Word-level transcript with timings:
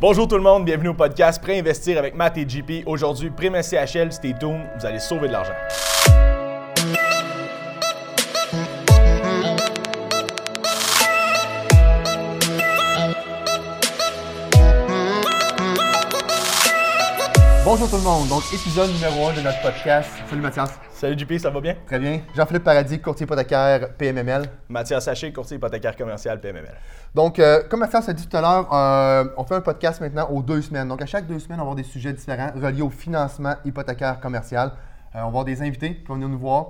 Bonjour 0.00 0.28
tout 0.28 0.36
le 0.36 0.42
monde, 0.42 0.64
bienvenue 0.64 0.90
au 0.90 0.94
podcast 0.94 1.42
Pré-investir 1.42 1.98
avec 1.98 2.14
Matt 2.14 2.38
et 2.38 2.48
JP. 2.48 2.86
Aujourd'hui, 2.86 3.30
Prime 3.30 3.60
SCHL, 3.60 4.12
stay 4.12 4.32
tuned, 4.32 4.64
vous 4.78 4.86
allez 4.86 5.00
sauver 5.00 5.26
de 5.26 5.32
l'argent. 5.32 5.54
Bonjour 17.70 17.90
tout 17.90 17.96
le 17.96 18.02
monde, 18.02 18.28
donc 18.28 18.42
épisode 18.50 18.90
numéro 18.92 19.28
1 19.28 19.34
de 19.34 19.40
notre 19.42 19.60
podcast. 19.60 20.08
Salut 20.30 20.40
Mathias. 20.40 20.70
Salut 20.90 21.18
JP, 21.18 21.38
ça 21.38 21.50
va 21.50 21.60
bien? 21.60 21.76
Très 21.86 21.98
bien. 21.98 22.22
Jean-Philippe 22.34 22.64
Paradis, 22.64 22.98
courtier 22.98 23.24
hypothécaire 23.24 23.94
PMML. 23.94 24.46
Mathias 24.70 25.04
Saché, 25.04 25.34
courtier 25.34 25.58
hypothécaire 25.58 25.94
commercial 25.94 26.40
PMML. 26.40 26.74
Donc, 27.14 27.38
euh, 27.38 27.62
comme 27.68 27.80
Mathias 27.80 28.08
a 28.08 28.14
dit 28.14 28.26
tout 28.26 28.34
à 28.34 28.40
l'heure, 28.40 28.72
euh, 28.72 29.24
on 29.36 29.44
fait 29.44 29.56
un 29.56 29.60
podcast 29.60 30.00
maintenant 30.00 30.30
aux 30.30 30.40
deux 30.40 30.62
semaines. 30.62 30.88
Donc, 30.88 31.02
à 31.02 31.04
chaque 31.04 31.26
deux 31.26 31.38
semaines, 31.38 31.60
on 31.60 31.64
va 31.64 31.72
avoir 31.72 31.76
des 31.76 31.82
sujets 31.82 32.14
différents 32.14 32.52
reliés 32.56 32.80
au 32.80 32.88
financement 32.88 33.56
hypothécaire 33.66 34.18
commercial. 34.18 34.72
Euh, 35.14 35.18
on 35.18 35.18
va 35.18 35.26
avoir 35.26 35.44
des 35.44 35.60
invités 35.60 35.96
qui 35.96 36.06
vont 36.06 36.14
venir 36.14 36.30
nous 36.30 36.38
voir. 36.38 36.68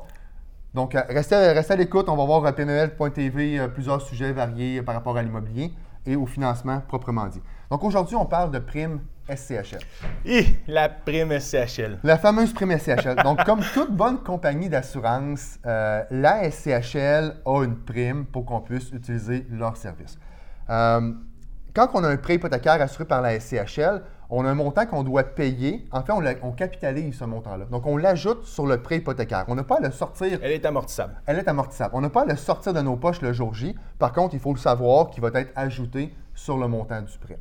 Donc, 0.75 0.97
restez, 1.11 1.37
restez 1.53 1.75
à 1.75 1.77
l'écoute. 1.77 2.09
On 2.09 2.17
va 2.17 2.25
voir 2.25 2.53
PMML.tv 2.53 3.69
plusieurs 3.69 4.03
sujets 4.03 4.33
variés 4.33 4.83
par 4.83 4.97
rapport 4.97 5.17
à 5.17 5.23
l'immobilier 5.23 5.73
et 6.07 6.17
au 6.17 6.27
financement 6.27 6.83
proprement 6.89 7.29
dit. 7.29 7.41
Donc, 7.71 7.85
aujourd'hui, 7.85 8.17
on 8.17 8.25
parle 8.27 8.51
de 8.51 8.59
prime 8.59 9.01
SCHL. 9.29 9.81
Et 10.25 10.47
la 10.67 10.89
Prime 10.89 11.39
SCHL. 11.39 11.99
La 12.03 12.17
fameuse 12.17 12.55
prime 12.55 12.79
SCHL. 12.79 13.17
Donc, 13.23 13.45
comme 13.45 13.61
toute 13.75 13.91
bonne 13.95 14.19
compagnie 14.23 14.71
d'assurance, 14.71 15.59
euh, 15.67 16.03
la 16.11 16.51
SCHL 16.51 17.35
a 17.45 17.63
une 17.65 17.77
prime 17.77 18.25
pour 18.25 18.47
qu'on 18.47 18.61
puisse 18.61 18.91
utiliser 18.93 19.47
leur 19.51 19.77
service. 19.77 20.19
Euh, 20.71 21.13
quand 21.75 21.89
on 21.93 22.05
a 22.05 22.09
un 22.09 22.17
prêt 22.17 22.37
hypothécaire 22.37 22.81
assuré 22.81 23.05
par 23.05 23.21
la 23.21 23.39
SCHL, 23.39 24.03
on 24.31 24.47
a 24.47 24.51
un 24.51 24.55
montant 24.55 24.87
qu'on 24.87 25.03
doit 25.05 25.25
payer. 25.25 25.87
En 25.93 26.03
fait, 26.03 26.13
on, 26.13 26.21
la- 26.21 26.35
on 26.43 26.53
capitalise 26.53 27.19
ce 27.19 27.25
montant-là. 27.25 27.67
Donc, 27.67 27.87
on 27.87 27.99
l'ajoute 27.99 28.45
sur 28.45 28.67
le 28.67 28.81
prêt 28.81 28.97
hypothécaire. 28.97 29.45
On 29.49 29.55
n'a 29.55 29.63
pas 29.65 29.77
à 29.77 29.81
le 29.81 29.91
sortir. 29.91 30.39
Elle 30.43 30.53
est 30.53 30.65
amortissable. 30.65 31.21
Elle 31.27 31.39
est 31.39 31.49
amortissable. 31.49 31.91
On 31.95 32.01
n'a 32.01 32.09
pas 32.11 32.23
à 32.23 32.27
le 32.27 32.37
sortir 32.37 32.73
de 32.73 32.81
nos 32.81 32.97
poches 32.97 33.21
le 33.21 33.35
jour 33.35 33.53
J. 33.53 33.75
Par 33.99 34.13
contre, 34.15 34.35
il 34.35 34.41
faut 34.41 34.55
le 34.55 34.59
savoir 34.59 35.11
qu'il 35.11 35.23
va 35.23 35.29
être 35.39 35.53
ajouté 35.55 36.15
sur 36.35 36.57
le 36.57 36.67
montant 36.67 37.03
du 37.03 37.19
prêt. 37.19 37.39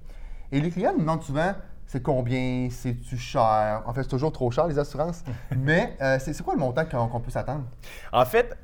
Et 0.52 0.60
les 0.62 0.70
clients 0.72 0.94
nous 0.94 1.00
demandent 1.02 1.24
souvent 1.24 1.54
c'est 1.86 2.04
combien, 2.04 2.68
c'est-tu 2.70 3.16
cher? 3.18 3.82
En 3.86 3.94
fait, 3.94 4.04
c'est 4.04 4.10
toujours 4.10 4.34
trop 4.34 4.52
cher, 4.52 4.68
les 4.68 4.78
assurances. 4.78 5.24
Mais 5.58 5.96
euh, 6.02 6.18
c'est 6.20 6.42
quoi 6.44 6.54
le 6.54 6.60
montant 6.60 6.84
qu'on 6.86 7.20
peut 7.22 7.32
s'attendre? 7.32 7.64
En 8.12 8.26
fait, 8.26 8.58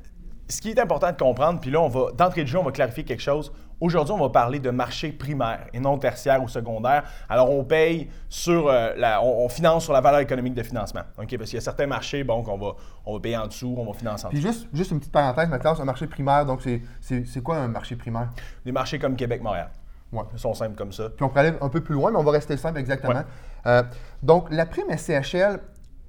ce 0.46 0.60
qui 0.60 0.70
est 0.70 0.78
important 0.78 1.10
de 1.10 1.16
comprendre, 1.16 1.58
puis 1.58 1.70
là, 1.70 1.80
on 1.80 1.88
va, 1.88 2.12
d'entrée 2.12 2.42
de 2.42 2.48
jeu, 2.48 2.58
on 2.58 2.64
va 2.64 2.70
clarifier 2.70 3.02
quelque 3.04 3.22
chose. 3.22 3.50
Aujourd'hui, 3.80 4.12
on 4.14 4.18
va 4.20 4.28
parler 4.28 4.60
de 4.60 4.68
marché 4.70 5.10
primaire 5.10 5.66
et 5.72 5.80
non 5.80 5.96
tertiaire 5.96 6.42
ou 6.42 6.48
secondaire. 6.48 7.04
Alors, 7.30 7.50
on 7.50 7.64
paye 7.64 8.10
sur 8.28 8.68
euh, 8.68 8.92
la, 8.96 9.22
on, 9.22 9.46
on 9.46 9.48
finance 9.48 9.84
sur 9.84 9.94
la 9.94 10.02
valeur 10.02 10.20
économique 10.20 10.54
de 10.54 10.62
financement. 10.62 11.02
OK? 11.18 11.36
Parce 11.38 11.48
qu'il 11.50 11.54
y 11.56 11.58
a 11.58 11.62
certains 11.62 11.86
marchés, 11.86 12.24
bon, 12.24 12.42
qu'on 12.42 12.58
va, 12.58 12.72
on 13.06 13.14
va 13.14 13.20
payer 13.20 13.38
en 13.38 13.46
dessous, 13.46 13.74
on 13.78 13.86
va 13.90 13.94
financer 13.94 14.26
en 14.26 14.28
Puis 14.28 14.38
dessous. 14.40 14.52
juste, 14.52 14.68
juste 14.74 14.90
une 14.90 14.98
petite 15.00 15.12
parenthèse, 15.12 15.48
maintenant, 15.48 15.74
c'est 15.74 15.82
un 15.82 15.86
marché 15.86 16.06
primaire. 16.06 16.44
Donc, 16.44 16.60
c'est- 16.60 16.82
c'est 17.00 17.26
c'est 17.26 17.42
quoi 17.42 17.56
un 17.56 17.68
marché 17.68 17.96
primaire? 17.96 18.28
Des 18.66 18.72
marchés 18.72 18.98
comme 18.98 19.16
Québec-Montréal. 19.16 19.70
Ouais. 20.14 20.22
Ils 20.32 20.38
sont 20.38 20.54
simples 20.54 20.76
comme 20.76 20.92
ça. 20.92 21.10
Puis 21.10 21.24
on 21.24 21.28
pourrait 21.28 21.48
aller 21.48 21.56
un 21.60 21.68
peu 21.68 21.82
plus 21.82 21.94
loin, 21.94 22.10
mais 22.10 22.18
on 22.18 22.24
va 22.24 22.32
rester 22.32 22.56
simple 22.56 22.78
exactement. 22.78 23.14
Ouais. 23.14 23.24
Euh, 23.66 23.82
donc, 24.22 24.48
la 24.50 24.66
prime 24.66 24.96
SCHL, 24.96 25.60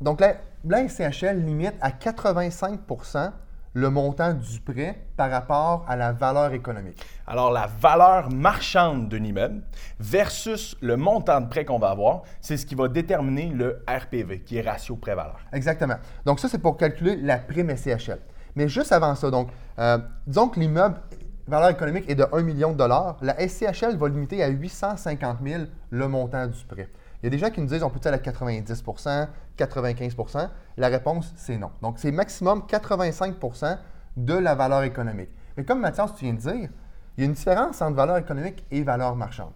donc 0.01 0.21
la, 0.21 0.35
la 0.63 0.87
SCHL 0.87 1.43
limite 1.43 1.75
à 1.81 1.89
85% 1.89 3.31
le 3.75 3.89
montant 3.89 4.33
du 4.33 4.61
prêt 4.61 5.05
par 5.17 5.29
rapport 5.29 5.85
à 5.87 5.97
la 5.97 6.13
valeur 6.13 6.53
économique. 6.53 7.05
Alors, 7.27 7.51
la 7.51 7.67
valeur 7.67 8.31
marchande 8.31 9.09
d'un 9.09 9.23
immeuble 9.23 9.63
versus 9.99 10.77
le 10.81 10.95
montant 10.95 11.41
de 11.41 11.47
prêt 11.47 11.65
qu'on 11.65 11.77
va 11.77 11.89
avoir, 11.89 12.23
c'est 12.39 12.55
ce 12.55 12.65
qui 12.65 12.73
va 12.73 12.87
déterminer 12.87 13.47
le 13.47 13.83
RPV, 13.85 14.43
qui 14.43 14.57
est 14.57 14.61
ratio 14.61 14.95
prêt-valeur. 14.95 15.39
Exactement. 15.51 15.95
Donc, 16.25 16.39
ça, 16.39 16.47
c'est 16.47 16.59
pour 16.59 16.77
calculer 16.77 17.17
la 17.17 17.37
prime 17.37 17.75
SCHL. 17.75 18.19
Mais 18.55 18.69
juste 18.69 18.93
avant 18.93 19.13
ça, 19.13 19.29
donc, 19.29 19.49
euh, 19.77 19.97
disons 20.25 20.47
que 20.47 20.57
l'immeuble, 20.57 21.01
valeur 21.47 21.69
économique 21.69 22.09
est 22.09 22.15
de 22.15 22.25
1 22.31 22.41
million 22.41 22.71
de 22.71 22.77
dollars, 22.77 23.17
la 23.21 23.35
SCHL 23.47 23.97
va 23.97 24.09
limiter 24.09 24.43
à 24.43 24.47
850 24.47 25.37
000 25.43 25.63
le 25.89 26.07
montant 26.07 26.47
du 26.47 26.63
prêt. 26.65 26.89
Il 27.21 27.25
y 27.25 27.27
a 27.27 27.29
des 27.29 27.37
gens 27.37 27.49
qui 27.49 27.61
nous 27.61 27.67
disent 27.67 27.83
on 27.83 27.89
peut 27.89 27.99
aller 28.03 28.17
à 28.17 28.31
90% 28.31 29.27
95% 29.57 30.49
La 30.77 30.87
réponse, 30.87 31.33
c'est 31.35 31.57
non. 31.57 31.71
Donc, 31.81 31.99
c'est 31.99 32.11
maximum 32.11 32.63
85% 32.67 33.77
de 34.17 34.33
la 34.33 34.55
valeur 34.55 34.83
économique. 34.83 35.29
Mais 35.57 35.63
comme 35.63 35.79
Mathias, 35.79 36.13
tu 36.15 36.25
viens 36.25 36.33
de 36.33 36.39
dire, 36.39 36.69
il 37.17 37.21
y 37.21 37.23
a 37.23 37.25
une 37.25 37.33
différence 37.33 37.81
entre 37.81 37.95
valeur 37.95 38.17
économique 38.17 38.65
et 38.71 38.83
valeur 38.83 39.15
marchande. 39.15 39.53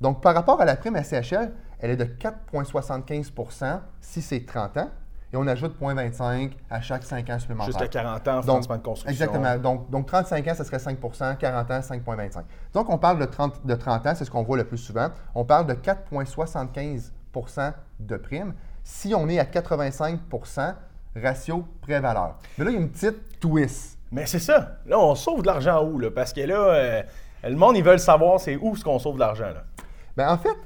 Donc, 0.00 0.22
par 0.22 0.34
rapport 0.34 0.60
à 0.60 0.64
la 0.64 0.76
prime 0.76 1.02
SCHL, 1.02 1.52
elle 1.80 1.90
est 1.90 1.96
de 1.96 2.04
4,75% 2.04 3.80
si 4.00 4.22
c'est 4.22 4.44
30 4.44 4.76
ans, 4.78 4.90
et 5.32 5.36
on 5.36 5.46
ajoute 5.46 5.74
0,25 5.80 6.52
à 6.70 6.80
chaque 6.80 7.02
5 7.02 7.28
ans 7.30 7.38
supplémentaires. 7.38 7.72
Jusqu'à 7.72 7.88
40 7.88 8.28
ans, 8.28 8.34
Donc, 8.36 8.42
financement 8.44 8.76
de 8.76 8.82
construction. 8.82 9.10
Exactement. 9.10 9.58
Donc, 9.58 9.90
donc 9.90 10.06
35 10.06 10.46
ans, 10.48 10.54
ce 10.56 10.64
serait 10.64 10.76
5% 10.76 11.36
40 11.36 11.70
ans, 11.70 11.80
5,25 11.80 12.42
Donc, 12.72 12.88
on 12.90 12.98
parle 12.98 13.18
de 13.18 13.24
30, 13.24 13.66
de 13.66 13.74
30 13.74 14.06
ans, 14.06 14.14
c'est 14.14 14.24
ce 14.24 14.30
qu'on 14.30 14.44
voit 14.44 14.56
le 14.56 14.64
plus 14.64 14.78
souvent. 14.78 15.08
On 15.34 15.44
parle 15.44 15.66
de 15.66 15.74
4,75% 15.74 17.72
de 18.00 18.16
prime 18.16 18.54
si 18.84 19.14
on 19.14 19.28
est 19.28 19.38
à 19.40 19.44
85% 19.44 20.74
ratio 21.16 21.64
prêt-valeur. 21.82 22.36
Mais 22.56 22.64
là, 22.64 22.70
il 22.70 22.74
y 22.74 22.76
a 22.76 22.80
une 22.80 22.90
petite 22.90 23.40
twist. 23.40 23.98
Mais 24.12 24.26
c'est 24.26 24.38
ça. 24.38 24.78
Là, 24.86 24.98
on 24.98 25.14
sauve 25.16 25.42
de 25.42 25.46
l'argent 25.46 25.84
où? 25.84 25.98
Là? 25.98 26.10
Parce 26.10 26.32
que 26.32 26.40
là, 26.42 26.54
euh, 26.56 27.02
le 27.42 27.56
monde, 27.56 27.76
ils 27.76 27.82
veulent 27.82 27.98
savoir 27.98 28.38
c'est 28.40 28.56
où 28.56 28.76
ce 28.76 28.84
qu'on 28.84 28.98
sauve 28.98 29.16
de 29.16 29.20
l'argent. 29.20 29.52
Bien, 30.16 30.30
en 30.30 30.38
fait, 30.38 30.56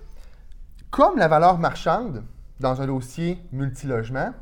comme 0.91 1.19
la 1.19 1.29
valeur 1.29 1.59
marchande 1.59 2.25
dans 2.59 2.83
un 2.83 2.87
dossier 2.87 3.39
multilogement 3.53 4.33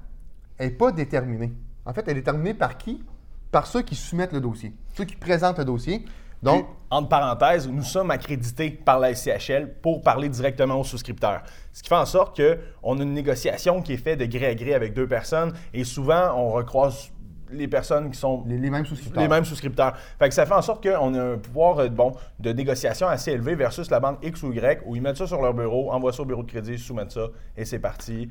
n'est 0.60 0.70
pas 0.70 0.92
déterminée. 0.92 1.52
En 1.84 1.92
fait, 1.92 2.02
elle 2.06 2.12
est 2.12 2.20
déterminée 2.20 2.54
par 2.54 2.76
qui? 2.76 3.02
Par 3.50 3.66
ceux 3.66 3.82
qui 3.82 3.94
soumettent 3.94 4.32
le 4.32 4.40
dossier, 4.40 4.74
ceux 4.94 5.04
qui 5.04 5.16
présentent 5.16 5.58
le 5.58 5.64
dossier. 5.64 6.04
Donc, 6.42 6.66
Puis, 6.66 6.74
entre 6.90 7.08
parenthèses, 7.08 7.68
nous 7.68 7.82
sommes 7.82 8.10
accrédités 8.10 8.70
par 8.70 9.00
la 9.00 9.14
SCHL 9.14 9.72
pour 9.82 10.02
parler 10.02 10.28
directement 10.28 10.78
aux 10.78 10.84
souscripteurs. 10.84 11.42
Ce 11.72 11.82
qui 11.82 11.88
fait 11.88 11.96
en 11.96 12.06
sorte 12.06 12.40
qu'on 12.40 12.98
a 12.98 13.02
une 13.02 13.12
négociation 13.12 13.82
qui 13.82 13.94
est 13.94 13.98
faite 13.98 14.20
de 14.20 14.26
gré 14.26 14.46
à 14.46 14.54
gré 14.54 14.74
avec 14.74 14.94
deux 14.94 15.08
personnes 15.08 15.52
et 15.74 15.84
souvent, 15.84 16.32
on 16.36 16.50
recroise 16.50 17.10
les 17.50 17.68
personnes 17.68 18.10
qui 18.10 18.18
sont 18.18 18.44
les, 18.46 18.58
les 18.58 18.70
mêmes 18.70 18.84
souscripteurs. 18.84 19.22
les 19.22 19.28
mêmes 19.28 19.44
souscripteurs. 19.44 19.96
Fait 20.18 20.28
que 20.28 20.34
ça 20.34 20.46
fait 20.46 20.54
en 20.54 20.62
sorte 20.62 20.82
qu'on 20.82 21.14
a 21.14 21.22
un 21.32 21.38
pouvoir 21.38 21.78
euh, 21.78 21.88
bon, 21.88 22.12
de 22.38 22.52
négociation 22.52 23.08
assez 23.08 23.32
élevé 23.32 23.54
versus 23.54 23.90
la 23.90 24.00
banque 24.00 24.18
X 24.22 24.42
ou 24.42 24.52
Y 24.52 24.82
où 24.86 24.96
ils 24.96 25.02
mettent 25.02 25.16
ça 25.16 25.26
sur 25.26 25.40
leur 25.40 25.54
bureau, 25.54 25.90
envoient 25.90 26.12
ça 26.12 26.22
au 26.22 26.26
bureau 26.26 26.42
de 26.42 26.50
crédit, 26.50 26.78
soumettent 26.78 27.12
ça 27.12 27.28
et 27.56 27.64
c'est 27.64 27.78
parti. 27.78 28.28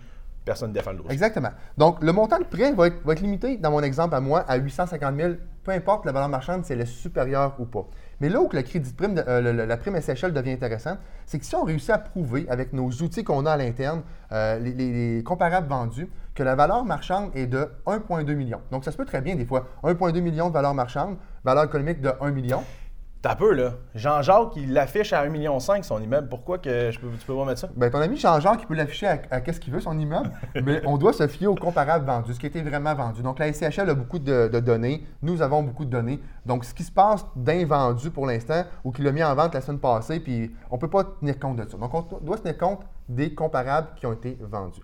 Personne 0.47 0.69
ne 0.69 0.73
défend 0.73 0.93
le. 0.93 0.99
Exactement. 1.11 1.49
Donc, 1.77 2.01
le 2.01 2.11
montant 2.13 2.39
de 2.39 2.45
prêt 2.45 2.71
va 2.71 2.87
être, 2.87 3.19
limité, 3.21 3.57
dans 3.57 3.69
mon 3.69 3.81
exemple 3.83 4.15
à 4.15 4.21
moi, 4.21 4.45
à 4.47 4.55
850 4.55 5.15
000, 5.15 5.33
peu 5.63 5.71
importe 5.73 6.05
la 6.05 6.13
valeur 6.13 6.29
marchande, 6.29 6.63
si 6.65 6.71
elle 6.71 6.79
est 6.79 6.85
supérieure 6.85 7.53
ou 7.59 7.65
pas. 7.65 7.85
Mais 8.21 8.29
là 8.29 8.39
où 8.41 8.49
le 8.51 8.61
crédit 8.61 8.93
prime, 8.93 9.13
de- 9.15 9.23
euh, 9.27 9.65
la 9.65 9.77
prime 9.77 9.99
SHL 9.99 10.31
devient 10.31 10.51
intéressante, 10.53 10.99
c'est 11.25 11.37
que 11.37 11.45
si 11.45 11.53
on 11.55 11.63
réussit 11.65 11.89
à 11.89 11.97
prouver 11.97 12.47
avec 12.49 12.71
nos 12.71 12.87
outils 12.89 13.25
qu'on 13.25 13.45
a 13.45 13.51
à 13.51 13.57
l'interne, 13.57 14.03
euh, 14.31 14.57
les 14.57 15.21
comparables 15.23 15.67
vendus, 15.67 16.09
que 16.33 16.43
la 16.43 16.55
valeur 16.55 16.85
marchande 16.85 17.31
est 17.35 17.47
de 17.47 17.67
1,2 17.85 18.33
million. 18.33 18.61
Donc, 18.71 18.85
ça 18.85 18.91
se 18.91 18.97
peut 18.97 19.05
très 19.05 19.19
bien 19.21 19.35
des 19.35 19.45
fois. 19.45 19.67
1,2 19.83 20.21
million 20.21 20.47
de 20.47 20.53
valeur 20.53 20.73
marchande, 20.73 21.17
valeur 21.43 21.65
économique 21.65 21.99
de 21.99 22.11
1 22.21 22.31
million. 22.31 22.63
T'as 23.27 23.35
peu, 23.35 23.53
là. 23.53 23.73
Jean-Jacques, 23.93 24.55
il 24.55 24.71
l'affiche 24.71 25.11
à 25.11 25.25
1,5 25.25 25.29
million 25.31 25.59
son 25.59 26.01
immeuble. 26.01 26.29
Pourquoi 26.29 26.59
que 26.59 26.91
je 26.91 26.97
peux, 26.97 27.09
tu 27.19 27.25
peux 27.25 27.35
pas 27.35 27.43
mettre 27.43 27.59
ça? 27.59 27.69
Ben, 27.75 27.91
ton 27.91 27.99
ami 27.99 28.15
Jean-Jean 28.15 28.55
qui 28.55 28.65
peut 28.65 28.73
l'afficher 28.73 29.05
à, 29.07 29.19
à 29.31 29.41
qu'est-ce 29.41 29.59
qu'il 29.59 29.73
veut, 29.73 29.81
son 29.81 29.99
immeuble, 29.99 30.31
mais 30.63 30.81
on 30.85 30.97
doit 30.97 31.11
se 31.11 31.27
fier 31.27 31.47
au 31.47 31.55
comparable 31.55 32.05
vendu, 32.05 32.33
ce 32.33 32.39
qui 32.39 32.45
a 32.45 32.49
été 32.49 32.61
vraiment 32.61 32.95
vendu. 32.95 33.23
Donc, 33.23 33.39
la 33.39 33.51
SCHL 33.51 33.89
a 33.89 33.95
beaucoup 33.95 34.19
de, 34.19 34.47
de 34.47 34.59
données, 34.61 35.05
nous 35.21 35.41
avons 35.41 35.61
beaucoup 35.61 35.83
de 35.83 35.89
données. 35.89 36.21
Donc, 36.45 36.63
ce 36.63 36.73
qui 36.73 36.83
se 36.83 36.91
passe 36.93 37.25
d'invendu 37.35 38.11
pour 38.11 38.25
l'instant 38.25 38.63
ou 38.85 38.93
qu'il 38.93 39.05
a 39.05 39.11
mis 39.11 39.25
en 39.25 39.35
vente 39.35 39.53
la 39.53 39.59
semaine 39.59 39.81
passée, 39.81 40.21
puis 40.21 40.55
on 40.71 40.75
ne 40.75 40.79
peut 40.79 40.89
pas 40.89 41.03
tenir 41.03 41.37
compte 41.37 41.57
de 41.57 41.69
ça. 41.69 41.75
Donc, 41.75 41.93
on 41.93 42.03
doit 42.21 42.37
tenir 42.37 42.57
compte 42.57 42.79
des 43.09 43.35
comparables 43.35 43.89
qui 43.97 44.05
ont 44.05 44.13
été 44.13 44.37
vendus. 44.39 44.83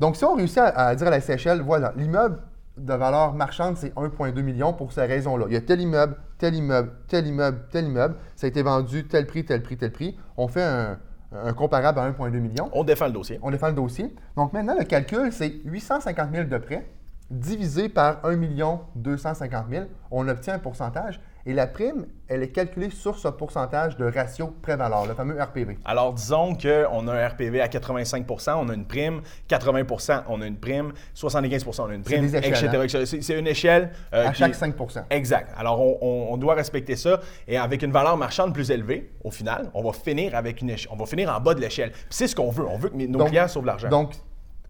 Donc, 0.00 0.16
si 0.16 0.24
on 0.24 0.36
réussit 0.36 0.56
à, 0.56 0.68
à 0.68 0.94
dire 0.94 1.06
à 1.06 1.10
la 1.10 1.20
SCHL, 1.20 1.60
voilà, 1.60 1.92
l'immeuble 1.96 2.38
de 2.76 2.94
valeur 2.94 3.34
marchande, 3.34 3.76
c'est 3.76 3.94
1,2 3.94 4.42
million 4.42 4.72
pour 4.72 4.92
ces 4.92 5.02
raisons-là. 5.02 5.46
Il 5.48 5.54
y 5.54 5.56
a 5.56 5.60
tel 5.60 5.80
immeuble, 5.80 6.16
tel 6.38 6.54
immeuble, 6.54 6.92
tel 7.08 7.26
immeuble, 7.26 7.58
tel 7.70 7.86
immeuble. 7.86 8.16
Ça 8.34 8.46
a 8.46 8.48
été 8.48 8.62
vendu 8.62 9.06
tel 9.06 9.26
prix, 9.26 9.44
tel 9.44 9.62
prix, 9.62 9.76
tel 9.76 9.92
prix. 9.92 10.18
On 10.36 10.48
fait 10.48 10.62
un, 10.62 10.98
un 11.32 11.52
comparable 11.52 11.98
à 11.98 12.10
1,2 12.10 12.38
million. 12.38 12.70
On 12.72 12.84
défend 12.84 13.06
le 13.06 13.12
dossier. 13.12 13.38
On 13.42 13.50
défend 13.50 13.68
le 13.68 13.74
dossier. 13.74 14.14
Donc 14.36 14.52
maintenant, 14.52 14.74
le 14.78 14.84
calcul, 14.84 15.32
c'est 15.32 15.60
850 15.64 16.30
000 16.32 16.44
de 16.48 16.58
prêt 16.58 16.86
divisé 17.30 17.88
par 17.88 18.24
1 18.24 18.36
250 18.94 19.66
000. 19.70 19.84
On 20.10 20.28
obtient 20.28 20.54
un 20.54 20.58
pourcentage. 20.58 21.20
Et 21.48 21.52
la 21.52 21.68
prime, 21.68 22.06
elle 22.26 22.42
est 22.42 22.48
calculée 22.50 22.90
sur 22.90 23.16
ce 23.16 23.28
pourcentage 23.28 23.96
de 23.96 24.04
ratio 24.12 24.48
pré-valeur, 24.62 25.06
le 25.06 25.14
fameux 25.14 25.40
RPV. 25.40 25.78
Alors, 25.84 26.12
disons 26.12 26.56
qu'on 26.56 27.06
a 27.06 27.12
un 27.14 27.28
RPV 27.28 27.60
à 27.60 27.68
85% 27.68 28.54
on 28.58 28.68
a 28.68 28.74
une 28.74 28.84
prime, 28.84 29.20
80% 29.48 30.24
on 30.28 30.42
a 30.42 30.46
une 30.46 30.56
prime, 30.56 30.92
75% 31.14 31.82
on 31.82 31.90
a 31.90 31.94
une 31.94 32.02
prime, 32.02 32.22
des 32.22 32.34
échelles, 32.36 32.68
hein? 32.74 32.82
etc. 32.82 33.16
C'est 33.22 33.38
une 33.38 33.46
échelle. 33.46 33.90
euh, 34.12 34.26
À 34.26 34.32
qui- 34.32 34.38
chaque 34.40 34.56
5 34.56 34.74
Exact. 35.10 35.52
Alors, 35.56 35.80
on, 36.02 36.36
doit 36.36 36.54
respecter 36.54 36.96
ça. 36.96 37.20
Et 37.46 37.56
avec 37.56 37.82
une 37.82 37.92
valeur 37.92 38.16
marchande 38.16 38.52
plus 38.52 38.70
élevée, 38.72 39.12
au 39.22 39.30
final, 39.30 39.70
on 39.72 39.84
va 39.84 39.92
finir 39.92 40.34
avec 40.34 40.60
une 40.62 40.70
éche- 40.70 40.88
on 40.90 40.96
va 40.96 41.06
finir 41.06 41.32
en 41.32 41.40
bas 41.40 41.54
de 41.54 41.60
l'échelle. 41.60 41.92
Puis 41.92 42.02
C'est 42.10 42.26
ce 42.26 42.34
qu'on 42.34 42.50
veut. 42.50 42.66
On 42.68 42.76
veut 42.76 42.88
que 42.88 42.96
nos 42.96 43.18
Donc- 43.20 43.28
clients 43.28 43.46
sauvent 43.46 43.62
de 43.62 43.68
l'argent. 43.68 43.88
Donc, 43.88 44.14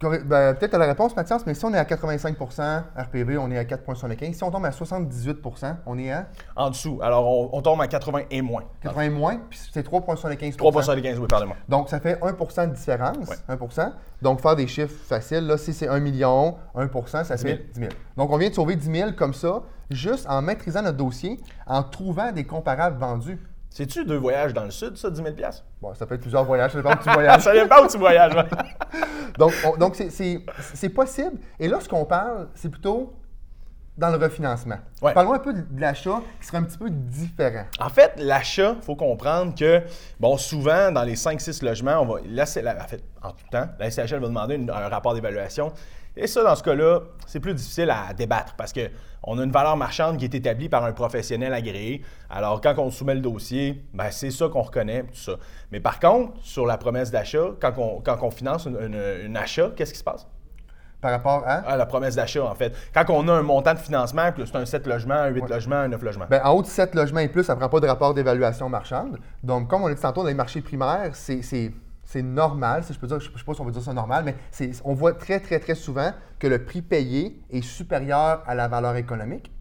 ben, 0.00 0.54
peut-être 0.54 0.74
à 0.74 0.78
la 0.78 0.86
réponse, 0.86 1.16
Mathias, 1.16 1.44
mais 1.46 1.54
si 1.54 1.64
on 1.64 1.72
est 1.72 1.78
à 1.78 1.84
85% 1.84 2.82
RPV, 2.96 3.38
on 3.38 3.50
est 3.50 3.58
à 3.58 3.64
4,75. 3.64 4.34
Si 4.34 4.44
on 4.44 4.50
tombe 4.50 4.64
à 4.64 4.70
78% 4.70 5.76
on 5.86 5.98
est 5.98 6.12
à? 6.12 6.26
En 6.54 6.70
dessous. 6.70 6.98
Alors, 7.02 7.26
on, 7.26 7.50
on 7.52 7.62
tombe 7.62 7.80
à 7.80 7.86
80 7.88 8.22
et 8.30 8.42
moins. 8.42 8.64
80 8.82 9.10
moins, 9.10 9.40
puis 9.48 9.58
c'est 9.72 9.86
3,75 9.86 10.56
3,75 10.56 11.18
oui, 11.18 11.26
pardon-moi. 11.28 11.56
Donc, 11.68 11.88
ça 11.88 12.00
fait 12.00 12.20
1% 12.20 12.68
de 12.68 12.74
différence. 12.74 13.16
Ouais. 13.28 13.56
1% 13.56 13.92
Donc, 14.22 14.40
faire 14.40 14.56
des 14.56 14.66
chiffres 14.66 14.94
faciles, 15.06 15.46
là, 15.46 15.56
si 15.56 15.72
c'est 15.72 15.88
1 15.88 16.00
million, 16.00 16.56
1% 16.74 17.24
ça 17.24 17.36
10 17.36 17.42
000. 17.42 17.56
fait 17.56 17.64
10 17.72 17.80
000. 17.80 17.92
Donc, 18.16 18.30
on 18.32 18.36
vient 18.36 18.48
de 18.48 18.54
sauver 18.54 18.76
10 18.76 18.90
000 18.90 19.12
comme 19.12 19.34
ça, 19.34 19.62
juste 19.90 20.26
en 20.28 20.42
maîtrisant 20.42 20.82
notre 20.82 20.98
dossier, 20.98 21.40
en 21.66 21.82
trouvant 21.82 22.32
des 22.32 22.44
comparables 22.44 22.98
vendus. 22.98 23.38
C'est-tu 23.76 24.06
deux 24.06 24.16
voyages 24.16 24.54
dans 24.54 24.64
le 24.64 24.70
sud, 24.70 24.96
ça, 24.96 25.10
10 25.10 25.16
000 25.22 25.34
Bon, 25.82 25.92
ça 25.94 26.06
peut 26.06 26.14
être 26.14 26.22
plusieurs 26.22 26.44
voyages, 26.44 26.70
ça 26.72 26.78
dépend 26.78 26.92
où 26.94 27.02
tu 27.02 27.10
voyages. 27.12 27.42
Ça 27.42 27.52
dépend 27.52 27.84
où 27.84 27.86
tu 27.88 27.98
voyages. 27.98 28.32
Donc, 29.38 29.52
on- 29.66 29.76
donc 29.76 29.96
c'est- 29.96 30.08
c'est 30.08 30.40
c'est 30.72 30.88
possible. 30.88 31.38
Et 31.60 31.68
là, 31.68 31.78
ce 31.80 31.86
qu'on 31.88 32.06
parle, 32.06 32.48
c'est 32.54 32.70
plutôt 32.70 33.12
dans 33.98 34.08
le 34.10 34.16
refinancement. 34.16 34.76
Ouais. 35.02 35.12
Parlons 35.12 35.34
un 35.34 35.38
peu 35.38 35.52
de 35.52 35.60
de 35.60 35.78
l'achat 35.80 36.22
qui 36.40 36.46
serait 36.46 36.56
un 36.56 36.62
petit 36.62 36.78
peu 36.78 36.88
différent. 36.88 37.64
En 37.78 37.90
fait, 37.90 38.14
l'achat, 38.16 38.76
il 38.78 38.82
faut 38.82 38.96
comprendre 38.96 39.54
que, 39.54 39.82
bon, 40.20 40.38
souvent, 40.38 40.90
dans 40.90 41.02
les 41.02 41.16
5-6 41.16 41.62
logements, 41.62 42.00
on 42.00 42.06
va, 42.06 42.20
là, 42.26 42.46
c'est 42.46 42.62
la- 42.62 42.76
en 42.82 42.86
fait, 42.88 43.02
en 43.22 43.30
tout 43.32 43.44
temps, 43.50 43.68
la 43.78 43.90
SCHL 43.90 44.20
va 44.20 44.28
demander 44.28 44.54
une- 44.54 44.70
un 44.70 44.88
rapport 44.88 45.12
d'évaluation. 45.12 45.70
Et 46.16 46.26
ça, 46.26 46.42
dans 46.42 46.54
ce 46.54 46.62
cas-là, 46.62 47.00
c'est 47.26 47.40
plus 47.40 47.52
difficile 47.54 47.90
à 47.90 48.14
débattre 48.14 48.54
parce 48.56 48.72
qu'on 48.72 49.38
a 49.38 49.44
une 49.44 49.50
valeur 49.50 49.76
marchande 49.76 50.16
qui 50.16 50.24
est 50.24 50.34
établie 50.34 50.68
par 50.68 50.84
un 50.84 50.92
professionnel 50.92 51.52
agréé. 51.52 52.02
Alors, 52.30 52.60
quand 52.60 52.74
on 52.78 52.90
soumet 52.90 53.14
le 53.14 53.20
dossier, 53.20 53.84
ben, 53.92 54.10
c'est 54.10 54.30
ça 54.30 54.48
qu'on 54.48 54.62
reconnaît, 54.62 55.02
tout 55.02 55.14
ça. 55.14 55.32
Mais 55.72 55.80
par 55.80 56.00
contre, 56.00 56.32
sur 56.42 56.64
la 56.66 56.78
promesse 56.78 57.10
d'achat, 57.10 57.50
quand 57.60 57.72
on, 57.76 58.00
quand 58.00 58.16
on 58.22 58.30
finance 58.30 58.66
un 58.66 59.34
achat, 59.34 59.70
qu'est-ce 59.76 59.92
qui 59.92 59.98
se 59.98 60.04
passe? 60.04 60.26
Par 61.02 61.10
rapport 61.10 61.42
à? 61.46 61.76
La 61.76 61.84
promesse 61.84 62.16
d'achat, 62.16 62.42
en 62.44 62.54
fait. 62.54 62.74
Quand 62.94 63.04
on 63.10 63.28
a 63.28 63.32
un 63.34 63.42
montant 63.42 63.74
de 63.74 63.78
financement, 63.78 64.32
que 64.32 64.44
c'est 64.46 64.56
un 64.56 64.64
7 64.64 64.86
logements, 64.86 65.14
un 65.14 65.28
8 65.28 65.48
logements, 65.50 65.76
un 65.76 65.88
9 65.88 66.02
logements. 66.02 66.24
Ben, 66.30 66.40
en 66.42 66.52
haut 66.52 66.62
de 66.62 66.66
7 66.66 66.94
logements 66.94 67.20
et 67.20 67.28
plus, 67.28 67.44
ça 67.44 67.54
ne 67.54 67.60
prend 67.60 67.68
pas 67.68 67.80
de 67.80 67.86
rapport 67.86 68.14
d'évaluation 68.14 68.70
marchande. 68.70 69.18
Donc, 69.42 69.68
comme 69.68 69.82
on 69.82 69.88
l'a 69.88 69.94
dit 69.94 70.00
tantôt, 70.00 70.22
dans 70.22 70.28
les 70.28 70.34
marchés 70.34 70.62
primaires, 70.62 71.10
c'est- 71.14 71.70
c'est 72.06 72.22
normal, 72.22 72.84
si 72.84 72.94
je 72.94 72.98
peux 72.98 73.06
dire, 73.08 73.20
je 73.20 73.30
ne 73.30 73.36
sais 73.36 73.44
pas 73.44 73.52
si 73.52 73.60
on 73.60 73.64
veut 73.64 73.72
dire 73.72 73.82
ça 73.82 73.92
normal, 73.92 74.22
mais 74.24 74.36
c'est- 74.50 74.80
on 74.84 74.94
voit 74.94 75.12
très, 75.12 75.40
très, 75.40 75.58
très 75.58 75.74
souvent 75.74 76.12
que 76.38 76.46
le 76.46 76.64
prix 76.64 76.80
payé 76.80 77.42
est 77.50 77.62
supérieur 77.62 78.42
à 78.46 78.54
la 78.54 78.68
valeur 78.68 78.94
économique. 78.96 79.52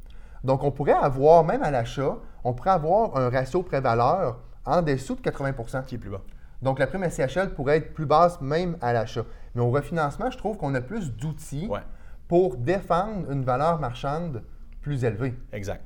Donc, 0.43 0.63
on 0.63 0.71
pourrait 0.71 0.93
avoir, 0.93 1.43
même 1.43 1.63
à 1.63 1.71
l'achat, 1.71 2.17
on 2.43 2.53
pourrait 2.53 2.69
avoir 2.69 3.17
un 3.17 3.29
ratio 3.31 3.63
pré-valeur 3.63 4.37
en 4.63 4.81
dessous 4.83 5.15
de 5.15 5.21
80% 5.21 5.81
qui 5.83 5.95
est 5.95 5.97
plus 5.97 6.11
bas. 6.11 6.21
Donc, 6.61 6.77
la 6.79 6.85
prime 6.87 7.03
SCHL 7.03 7.53
pourrait 7.55 7.77
être 7.77 7.93
plus 7.95 8.05
basse 8.05 8.39
même 8.41 8.77
à 8.79 8.93
l'achat. 8.93 9.23
Mais 9.55 9.61
au 9.61 9.71
refinancement, 9.71 10.29
je 10.29 10.37
trouve 10.37 10.57
qu'on 10.57 10.73
a 10.75 10.81
plus 10.81 11.11
d'outils 11.13 11.67
Ouais. 11.67 11.79
pour 12.27 12.57
défendre 12.57 13.31
une 13.31 13.43
valeur 13.43 13.79
marchande 13.79 14.43
plus 14.81 15.03
élevée. 15.03 15.33
Exact. 15.51 15.83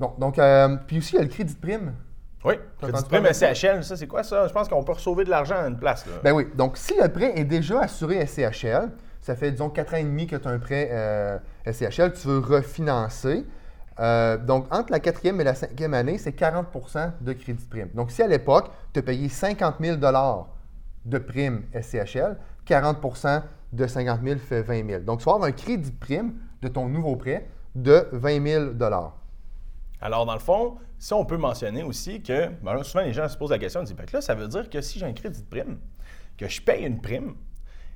Donc, 0.00 0.18
donc 0.18 0.38
euh, 0.38 0.76
puis 0.86 0.98
aussi, 0.98 1.14
il 1.14 1.16
y 1.16 1.20
a 1.20 1.22
le 1.22 1.30
crédit 1.30 1.54
de 1.54 1.60
prime. 1.60 1.94
Oui, 2.46 2.54
crédit 2.78 2.92
prime 2.92 3.10
parler 3.10 3.28
de 3.30 3.34
ça? 3.34 3.54
SCHL, 3.54 3.84
ça 3.84 3.96
c'est 3.96 4.06
quoi 4.06 4.22
ça? 4.22 4.46
Je 4.46 4.52
pense 4.52 4.68
qu'on 4.68 4.84
peut 4.84 4.94
sauver 4.94 5.24
de 5.24 5.30
l'argent 5.30 5.56
à 5.56 5.66
une 5.66 5.76
place. 5.76 6.06
Là. 6.06 6.12
Ben 6.22 6.32
oui. 6.32 6.46
Donc, 6.54 6.76
si 6.76 6.94
le 7.00 7.08
prêt 7.08 7.32
est 7.36 7.44
déjà 7.44 7.80
assuré 7.80 8.24
SCHL, 8.24 8.90
ça 9.20 9.34
fait, 9.34 9.50
disons, 9.50 9.68
4 9.68 9.94
ans 9.94 9.96
et 9.96 10.04
demi 10.04 10.26
que 10.28 10.36
tu 10.36 10.46
as 10.46 10.52
un 10.52 10.58
prêt 10.60 10.88
euh, 10.92 11.38
SCHL, 11.70 12.12
tu 12.12 12.28
veux 12.28 12.38
refinancer. 12.38 13.44
euh, 13.98 14.36
donc, 14.36 14.66
entre 14.72 14.92
la 14.92 15.00
quatrième 15.00 15.40
et 15.40 15.44
la 15.44 15.54
cinquième 15.54 15.94
année, 15.94 16.18
c'est 16.18 16.38
40% 16.38 17.12
de 17.20 17.32
crédit 17.32 17.64
de 17.64 17.68
prime. 17.68 17.88
Donc, 17.94 18.12
si 18.12 18.22
à 18.22 18.28
l'époque, 18.28 18.70
tu 18.92 19.00
as 19.00 19.02
payé 19.02 19.28
50 19.28 19.76
000 19.80 19.96
de 21.04 21.18
prime 21.18 21.62
SCHL, 21.74 22.36
40% 22.68 23.42
de 23.72 23.86
50 23.86 24.20
000 24.22 24.38
fait 24.38 24.62
20 24.62 24.86
000. 24.88 25.00
Donc, 25.02 25.18
tu 25.18 25.24
vas 25.24 25.32
avoir 25.32 25.48
un 25.48 25.52
crédit 25.52 25.90
de 25.90 25.98
prime 25.98 26.34
de 26.62 26.68
ton 26.68 26.88
nouveau 26.88 27.16
prêt 27.16 27.48
de 27.74 28.06
20 28.12 28.46
000 28.46 28.64
Alors, 30.06 30.24
dans 30.24 30.34
le 30.34 30.38
fond, 30.38 30.76
si 31.00 31.12
on 31.14 31.24
peut 31.24 31.36
mentionner 31.36 31.82
aussi 31.82 32.22
que, 32.22 32.46
ben 32.62 32.74
là, 32.74 32.84
souvent 32.84 33.02
les 33.02 33.12
gens 33.12 33.28
se 33.28 33.36
posent 33.36 33.50
la 33.50 33.58
question, 33.58 33.80
ils 33.80 33.86
disent, 33.86 33.96
ben, 33.96 34.06
là, 34.12 34.20
ça 34.20 34.36
veut 34.36 34.46
dire 34.46 34.70
que 34.70 34.80
si 34.80 35.00
j'ai 35.00 35.04
un 35.06 35.12
crédit 35.12 35.42
de 35.42 35.46
prime, 35.48 35.78
que 36.38 36.46
je 36.46 36.62
paye 36.62 36.84
une 36.86 37.00
prime, 37.00 37.34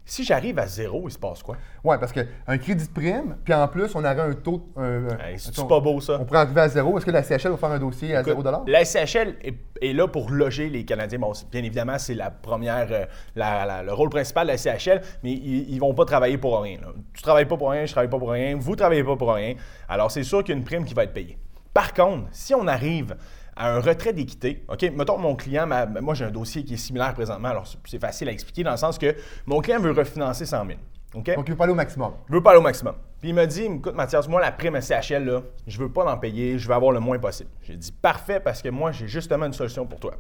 si 0.05 0.25
j'arrive 0.25 0.59
à 0.59 0.67
zéro, 0.67 1.05
il 1.07 1.12
se 1.12 1.19
passe 1.21 1.41
quoi? 1.41 1.57
Oui, 1.85 1.95
parce 2.01 2.11
qu'un 2.11 2.59
crédit 2.59 2.89
de 2.89 2.93
prime, 2.93 3.37
puis 3.45 3.55
en 3.55 3.69
plus, 3.69 3.95
on 3.95 4.01
aurait 4.01 4.19
un 4.21 4.33
taux. 4.33 4.67
un- 4.77 5.07
Hey, 5.21 5.35
un 5.35 5.39
C'est 5.39 5.69
pas 5.69 5.79
beau 5.79 6.01
ça? 6.01 6.19
On 6.21 6.25
pourrait 6.25 6.41
arriver 6.41 6.62
à 6.62 6.69
zéro. 6.69 6.99
Est-ce 6.99 7.07
que 7.07 7.12
la 7.12 7.23
CHL 7.23 7.53
va 7.53 7.57
faire 7.57 7.71
un 7.71 7.79
dossier 7.79 8.17
à 8.17 8.25
0 8.25 8.43
La 8.67 8.81
SCHL 8.85 9.37
est, 9.45 9.55
est 9.81 9.93
là 9.93 10.09
pour 10.09 10.31
loger 10.33 10.69
les 10.69 10.85
Canadiens. 10.85 11.21
Bon, 11.21 11.31
bien 11.53 11.61
évidemment, 11.62 11.97
c'est 11.99 12.15
la 12.15 12.33
première, 12.33 12.89
euh, 12.91 13.05
la- 13.37 13.65
la- 13.65 13.83
le 13.85 13.93
rôle 13.93 14.09
principal 14.09 14.49
de 14.49 14.53
la 14.53 14.59
SCHL, 14.59 15.01
mais 15.23 15.31
ils, 15.31 15.71
ils 15.75 15.79
vont 15.79 15.95
pas 15.95 16.07
travailler 16.07 16.39
pour 16.39 16.61
rien. 16.61 16.79
là. 16.81 16.89
Tu 17.15 17.23
travailles 17.23 17.47
pas 17.47 17.57
pour 17.57 17.71
rien, 17.71 17.87
je 17.87 17.93
travaille 17.93 18.11
pas 18.11 18.19
pour 18.19 18.31
rien, 18.31 18.57
vous 18.59 18.75
travaillez 18.75 19.05
pas 19.05 19.15
pour 19.17 19.33
rien. 19.33 19.55
Alors, 19.89 20.11
c'est 20.11 20.25
sûr 20.25 20.43
qu'il 20.43 20.55
y 20.55 20.57
a 20.57 20.59
une 20.59 20.65
prime 20.65 20.85
qui 20.85 20.95
va 20.95 21.05
être 21.05 21.12
payée. 21.12 21.39
Par 21.75 21.93
contre, 21.94 22.28
si 22.32 22.55
on 22.55 22.67
arrive 22.67 23.17
à 23.56 23.75
un 23.75 23.81
retrait 23.81 24.12
d'équité, 24.12 24.64
OK, 24.69 24.82
mettons 24.94 25.19
mon 25.19 25.37
client, 25.37 25.67
ma- 25.67 25.87
moi 25.87 26.14
j'ai 26.14 26.25
un 26.25 26.31
dossier 26.31 26.64
qui 26.64 26.75
est 26.75 26.78
similaire 26.78 27.14
présentement, 27.14 27.49
alors 27.49 27.67
c'est- 27.87 27.99
facile 27.99 28.28
à 28.28 28.32
expliquer 28.32 28.62
dans 28.62 28.70
le 28.72 28.76
sens 28.76 28.99
que 28.99 29.14
mon 29.46 29.61
client 29.61 29.78
veut 29.81 29.93
refinancer 29.93 30.46
100 30.46 30.67
000. 30.67 30.78
OK? 31.14 31.34
Donc, 31.34 31.44
il 31.49 31.50
veut 31.50 31.56
pas 31.56 31.64
aller 31.64 31.72
au 31.72 31.76
maximum. 31.76 32.12
Je 32.28 32.34
veux 32.34 32.43
pas 32.43 32.50
aller 32.50 32.61
au 32.61 32.62
maximum. 32.62 32.94
Puis 33.20 33.31
il 33.31 33.34
m'a 33.34 33.44
dit, 33.46 33.62
écoute 33.64 33.94
Mathias, 33.94 34.28
moi 34.28 34.40
la 34.40 34.52
prime 34.52 34.76
SCHL, 34.81 35.25
là, 35.25 35.43
je 35.67 35.78
veux 35.78 35.90
pas 35.90 36.05
en 36.11 36.17
payer, 36.17 36.56
je 36.58 36.69
veux 36.69 36.75
avoir 36.75 36.93
le 36.93 37.00
moins 37.00 37.19
possible. 37.19 37.50
J'ai 37.62 37.76
dit, 37.76 37.90
parfait, 37.93 38.38
parce 38.40 38.62
que 38.62 38.69
moi 38.69 38.93
j'ai 38.93 39.08
justement 39.08 39.46
une 39.46 39.52
solution 39.52 39.84
pour 39.87 39.99
toi. 40.00 40.14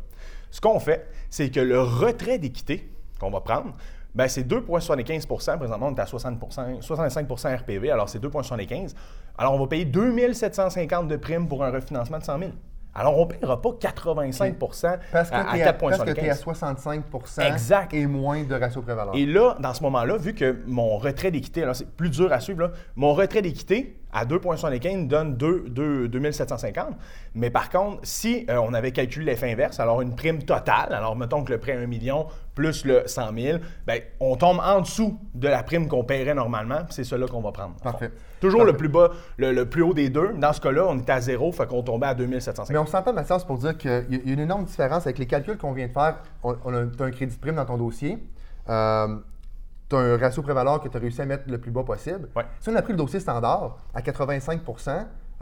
Ce 0.50 0.60
qu'on 0.60 0.80
fait, 0.80 1.08
c'est 1.30 1.48
que 1.50 1.60
le 1.60 1.80
retrait 1.80 2.38
d'équité 2.38 2.90
qu'on 3.20 3.30
va 3.30 3.40
prendre, 3.40 3.74
ben, 4.14 4.28
c'est 4.28 4.42
2,75% 4.42 5.58
Présentement, 5.58 5.88
on 5.88 5.94
est 5.94 6.00
à 6.00 6.06
60 6.06 6.38
65% 6.80 7.56
RPV, 7.56 7.90
alors 7.90 8.08
c'est 8.08 8.22
2,75% 8.22 8.94
Alors 9.38 9.54
on 9.54 9.58
va 9.58 9.66
payer 9.66 9.84
2750 9.84 11.08
de 11.08 11.16
prime 11.16 11.48
pour 11.48 11.64
un 11.64 11.70
refinancement 11.70 12.18
de 12.18 12.24
100 12.24 12.38
000 12.38 12.50
Alors 12.94 13.18
on 13.18 13.26
ne 13.26 13.30
payera 13.30 13.60
pas 13.60 13.70
85 13.78 14.58
Parce 14.58 14.84
à, 14.84 14.98
que 14.98 15.34
à 15.34 15.52
tu 15.52 15.58
es 15.58 15.62
à, 15.62 15.72
parce 15.72 15.98
que 16.02 16.10
t'es 16.10 16.28
à 16.30 16.34
4,75 16.34 16.38
65 16.38 17.04
Exact. 17.46 17.94
et 17.94 18.06
moins 18.06 18.42
de 18.42 18.54
ratio 18.54 18.82
prévaleur. 18.82 19.14
Et 19.14 19.26
là, 19.26 19.56
dans 19.60 19.74
ce 19.74 19.82
moment-là, 19.84 20.16
vu 20.16 20.34
que 20.34 20.62
mon 20.66 20.98
retrait 20.98 21.30
d'équité, 21.30 21.62
alors 21.62 21.76
c'est 21.76 21.88
plus 21.88 22.10
dur 22.10 22.32
à 22.32 22.40
suivre, 22.40 22.60
là, 22.62 22.70
mon 22.96 23.14
retrait 23.14 23.42
d'équité 23.42 23.99
à 24.12 24.24
2,75 24.24 25.06
donne 25.06 25.36
2, 25.36 25.64
2 25.68 26.08
2750. 26.08 26.96
Mais 27.34 27.50
par 27.50 27.70
contre, 27.70 28.00
si 28.02 28.46
euh, 28.50 28.56
on 28.56 28.74
avait 28.74 28.92
calculé 28.92 29.26
l'effet 29.26 29.52
inverse, 29.52 29.80
alors 29.80 30.00
une 30.00 30.14
prime 30.14 30.42
totale, 30.42 30.92
alors 30.92 31.16
mettons 31.16 31.44
que 31.44 31.52
le 31.52 31.58
prêt 31.58 31.72
à 31.72 31.78
1 31.78 31.86
million 31.86 32.26
plus 32.54 32.84
le 32.84 33.04
100 33.06 33.30
000, 33.38 33.58
ben, 33.86 34.00
on 34.18 34.36
tombe 34.36 34.60
en 34.62 34.80
dessous 34.80 35.18
de 35.34 35.48
la 35.48 35.62
prime 35.62 35.88
qu'on 35.88 36.04
paierait 36.04 36.34
normalement, 36.34 36.78
puis 36.84 36.94
c'est 36.94 37.04
cela 37.04 37.26
qu'on 37.26 37.40
va 37.40 37.52
prendre. 37.52 37.74
Parfait. 37.82 38.10
Toujours 38.40 38.64
le 38.64 38.76
plus 38.76 38.88
bas, 38.88 39.10
le, 39.38 39.52
le 39.52 39.66
plus 39.66 39.82
haut 39.82 39.94
des 39.94 40.10
deux. 40.10 40.32
Dans 40.34 40.52
ce 40.52 40.60
cas-là, 40.60 40.86
on 40.88 40.98
était 40.98 41.12
à 41.12 41.20
zéro, 41.20 41.52
fait 41.52 41.66
qu'on 41.66 41.82
tombait 41.82 42.08
à 42.08 42.14
2750. 42.14 42.70
Mais 42.70 42.78
on 42.78 42.86
s'entend, 42.86 43.12
Mathias, 43.12 43.44
pour 43.44 43.58
dire 43.58 43.76
qu'il 43.78 43.90
y 44.10 44.30
a 44.30 44.32
une 44.32 44.40
énorme 44.40 44.64
différence 44.64 45.06
avec 45.06 45.18
les 45.18 45.26
calculs 45.26 45.56
qu'on 45.56 45.72
vient 45.72 45.86
de 45.86 45.92
faire. 45.92 46.18
On, 46.42 46.56
on 46.64 46.74
a, 46.74 46.86
t'as 46.86 47.04
un 47.04 47.10
crédit 47.10 47.36
de 47.36 47.40
prime 47.40 47.54
dans 47.54 47.66
ton 47.66 47.78
dossier. 47.78 48.18
Euh, 48.68 49.16
tu 49.90 49.96
as 49.96 49.98
un 49.98 50.16
ratio 50.16 50.42
prévaleur 50.42 50.80
que 50.80 50.88
tu 50.88 50.96
as 50.96 51.00
réussi 51.00 51.20
à 51.20 51.26
mettre 51.26 51.50
le 51.50 51.58
plus 51.58 51.70
bas 51.70 51.82
possible. 51.82 52.28
Ouais. 52.36 52.44
Si 52.60 52.68
on 52.70 52.76
a 52.76 52.82
pris 52.82 52.92
le 52.92 52.98
dossier 52.98 53.20
standard 53.20 53.76
à 53.92 54.00
85 54.00 54.62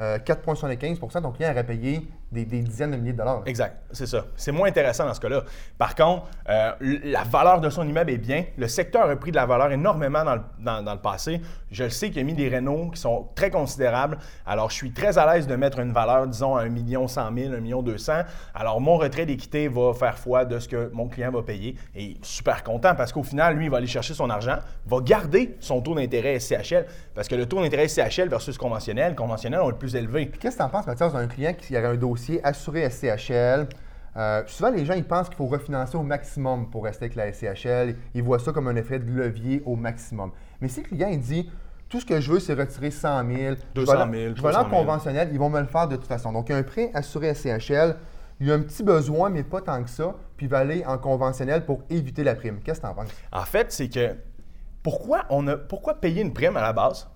euh, 0.01 0.19
4,75% 0.19 1.23
ton 1.23 1.33
client 1.33 1.51
aurait 1.51 1.65
payé 1.65 2.07
des, 2.31 2.45
dizaines 2.45 2.93
de 2.93 2.97
milliers 2.97 3.13
de 3.13 3.19
dollars. 3.19 3.43
Exact, 3.47 3.83
c'est 3.91 4.07
ça. 4.07 4.27
C'est 4.37 4.53
moins 4.53 4.69
intéressant 4.69 5.07
dans 5.07 5.15
ce 5.15 5.21
cas-là. 5.21 5.43
Par 5.77 5.95
contre, 5.95 6.27
euh, 6.49 6.73
la 7.05 7.25
valeur 7.25 7.61
de 7.61 7.71
son 7.71 7.89
immeuble 7.89 8.11
est 8.11 8.19
bien. 8.19 8.45
Le 8.57 8.69
secteur 8.69 9.09
a 9.09 9.17
pris 9.17 9.31
de 9.31 9.37
la 9.37 9.47
valeur 9.47 9.73
énormément 9.73 10.25
dans 10.25 10.95
le, 10.95 11.01
passé. 11.01 11.41
Je 11.71 11.85
le 11.85 11.91
sais 11.91 12.11
qu'il 12.11 12.21
a 12.21 12.25
mis 12.25 12.35
des 12.35 12.49
rénaux 12.49 12.91
qui 12.91 13.01
sont 13.01 13.29
très 13.35 13.51
considérables. 13.51 14.19
Alors, 14.47 14.71
je 14.71 14.75
suis 14.75 14.93
très 14.93 15.19
à 15.19 15.33
l'aise 15.33 15.47
de 15.47 15.57
mettre 15.57 15.79
une 15.79 15.93
valeur, 15.93 16.27
disons, 16.27 16.57
à 16.57 16.63
1 16.63 16.69
million 16.69 17.09
100 17.09 17.35
000, 17.35 17.55
1 17.55 17.61
million 17.61 17.83
200. 17.83 18.23
Alors, 18.55 18.81
mon 18.81 18.99
retrait 18.99 19.27
d'équité 19.27 19.69
va 19.69 19.95
faire 19.95 20.19
foi 20.19 20.45
de 20.45 20.59
ce 20.59 20.69
que 20.69 20.91
mon 20.93 21.09
client 21.09 21.31
va 21.31 21.43
payer. 21.43 21.77
Et 21.97 22.17
super 22.23 22.63
content 22.63 22.95
parce 22.95 23.13
qu'au 23.13 23.23
final, 23.23 23.57
lui, 23.57 23.67
il 23.67 23.71
va 23.71 23.79
aller 23.79 23.87
chercher 23.87 24.15
son 24.15 24.29
argent, 24.31 24.59
va 24.87 25.01
garder 25.01 25.57
son 25.61 25.81
taux 25.81 25.95
d'intérêt 25.95 26.39
SCHL 26.39 26.87
parce 27.15 27.27
que 27.27 27.35
le 27.35 27.47
taux 27.47 27.61
d'intérêt 27.61 27.89
SCHL 27.89 28.29
versus 28.29 28.57
conventionnel, 28.59 29.15
conventionnel, 29.15 29.61
on 29.63 29.69
le 29.69 29.77
plus 29.77 29.88
élevé. 29.97 30.29
Qu'est-ce 30.29 30.57
que 30.57 30.63
tu 30.63 30.65
en 30.65 30.69
penses, 30.69 30.87
Mathias, 30.87 31.13
d'un 31.13 31.27
client 31.27 31.55
qui 31.57 31.77
aurait 31.77 31.87
un 31.87 31.97
dossier 31.97 32.41
assuré 32.45 32.89
SCHL? 32.89 33.69
Euh, 34.17 34.43
souvent, 34.47 34.71
les 34.71 34.85
gens 34.85 34.95
ils 34.95 35.05
pensent 35.05 35.29
qu'il 35.29 35.37
faut 35.37 35.47
refinancer 35.47 35.97
au 35.97 36.03
maximum 36.03 36.71
pour 36.71 36.85
rester 36.85 37.05
avec 37.05 37.15
la 37.15 37.33
SCHL. 37.33 37.95
Ils 38.15 38.23
voient 38.23 38.39
ça 38.39 38.53
comme 38.53 38.69
un 38.69 38.77
effet 38.77 38.99
de 38.99 39.11
levier 39.11 39.63
au 39.65 39.77
maximum. 39.77 40.33
Mais 40.61 40.69
si 40.69 40.83
le 40.83 40.89
client 40.89 41.09
il 41.09 41.21
dit 41.21 41.51
tout 41.89 42.01
ce 42.01 42.07
que 42.07 42.21
je 42.21 42.33
veux, 42.33 42.41
c'est 42.41 42.55
retirer 42.55 42.91
100 42.91 43.27
000. 43.27 43.55
200 43.75 43.93
000, 43.93 44.11
je 44.13 44.17
vais 44.17 44.21
aller 44.21 44.35
300 44.35 44.59
en 44.59 44.71
000. 44.71 44.71
conventionnel, 44.71 45.31
ils 45.33 45.39
vont 45.39 45.49
me 45.49 45.61
le 45.61 45.67
faire 45.67 45.89
de 45.89 45.97
toute 45.97 46.07
façon. 46.07 46.33
Donc, 46.33 46.51
un 46.51 46.63
prêt 46.63 46.91
assuré 46.95 47.33
SCHL, 47.33 47.97
il 48.41 48.47
y 48.47 48.53
a 48.53 48.55
un 48.55 48.61
petit 48.61 48.83
besoin, 48.83 49.31
mais 49.31 49.43
pas 49.43 49.61
tant 49.63 49.83
que 49.83 49.91
ça, 49.91 50.15
puis 50.37 50.47
il 50.47 50.49
va 50.51 50.59
aller 50.59 50.85
en 50.87 50.99
conventionnel 50.99 51.65
pour 51.65 51.83
éviter 51.89 52.25
la 52.25 52.35
prime. 52.35 52.61
Qu'est-ce 52.61 52.81
que 52.81 52.87
tu 52.87 52.91
en 52.91 52.95
penses? 52.95 53.11
En 53.33 53.45
fait, 53.45 53.73
c'est 53.73 53.89
que 53.89 54.17
pourquoi, 54.83 55.25
on 55.31 55.47
a, 55.49 55.57
pourquoi 55.57 55.95
payer 55.95 56.23
une 56.23 56.33
prime 56.33 56.57
à 56.57 56.61
la 56.61 56.73
base, 56.73 57.09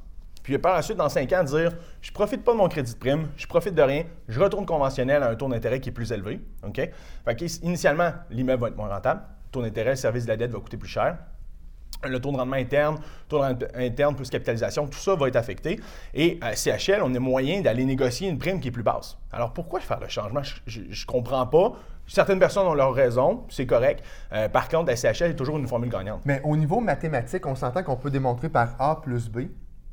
puis 0.43 0.59
par 0.59 0.75
la 0.75 0.83
suite, 0.83 0.97
dans 0.97 1.09
5 1.09 1.33
ans, 1.33 1.45
dire 1.45 1.73
je 2.01 2.11
profite 2.13 2.43
pas 2.45 2.53
de 2.53 2.57
mon 2.57 2.69
crédit 2.69 2.93
de 2.93 2.99
prime, 2.99 3.29
je 3.37 3.47
profite 3.47 3.75
de 3.75 3.83
rien, 3.83 4.05
je 4.29 4.41
retourne 4.41 4.67
conventionnel 4.67 5.23
à 5.23 5.31
un 5.31 5.35
taux 5.35 5.49
d'intérêt 5.49 5.81
qui 5.81 5.91
est 5.91 5.93
plus 5.93 6.13
élevé. 6.13 6.41
OK? 6.67 6.77
Fait 6.77 7.41
initialement, 7.63 8.11
l'immeuble 8.31 8.63
va 8.63 8.69
être 8.69 8.77
moins 8.77 8.89
rentable, 8.89 9.23
le 9.47 9.51
taux 9.51 9.63
d'intérêt, 9.63 9.91
le 9.91 9.97
service 9.97 10.25
de 10.25 10.31
la 10.31 10.37
dette 10.37 10.51
va 10.51 10.59
coûter 10.59 10.77
plus 10.77 10.89
cher. 10.89 11.19
Le 12.05 12.19
taux 12.19 12.33
de 12.33 12.37
rendement 12.37 12.57
interne, 12.57 12.99
taux 13.29 13.39
de 13.39 13.43
rendement 13.43 13.69
interne 13.77 14.17
plus 14.17 14.29
capitalisation, 14.29 14.89
tout 14.89 14.99
ça 14.99 15.15
va 15.15 15.29
être 15.29 15.37
affecté. 15.37 15.79
Et 16.15 16.39
à 16.41 16.57
CHL, 16.57 17.01
on 17.01 17.15
a 17.15 17.19
moyen 17.21 17.61
d'aller 17.61 17.85
négocier 17.85 18.29
une 18.29 18.39
prime 18.39 18.59
qui 18.59 18.69
est 18.69 18.73
plus 18.73 18.83
basse. 18.83 19.19
Alors 19.31 19.53
pourquoi 19.53 19.79
faire 19.79 20.01
le 20.01 20.09
changement? 20.09 20.43
Je 20.67 20.81
ne 20.81 21.07
comprends 21.07 21.47
pas. 21.47 21.75
Certaines 22.09 22.41
personnes 22.41 22.67
ont 22.67 22.75
leur 22.75 22.93
raison, 22.93 23.45
c'est 23.49 23.67
correct. 23.67 24.05
Euh, 24.33 24.49
par 24.49 24.69
contre, 24.69 24.87
la 24.87 24.97
CHL 24.97 25.31
est 25.31 25.37
toujours 25.37 25.59
une 25.59 25.69
formule 25.69 25.89
gagnante. 25.89 26.23
Mais 26.25 26.41
au 26.43 26.57
niveau 26.57 26.81
mathématique, 26.81 27.47
on 27.47 27.55
s'entend 27.55 27.85
qu'on 27.85 27.97
peut 27.97 28.11
démontrer 28.11 28.49
par 28.49 28.75
A 28.81 29.01
plus 29.01 29.29
B, 29.29 29.43